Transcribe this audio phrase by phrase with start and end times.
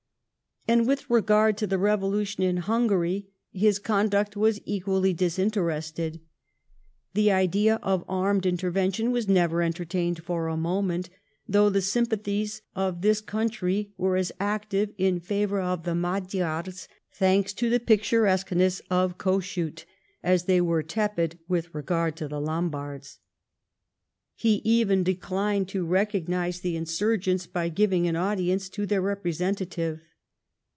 [0.67, 6.21] And with regard to the revolution in Hungary, his conduct was equally dis interested.
[7.15, 11.09] Tbe idea of armed intervention was never entertained for a moment,
[11.49, 16.87] though the sympathies of this country were as active in favour of the Magyars—
[17.19, 19.83] thanks to the picturesqueness of Kossuth—
[20.31, 23.17] as they were tepid with regard to the Lombards.
[24.35, 30.03] He even declined to recognize the insurgents by giving an audience to their representative.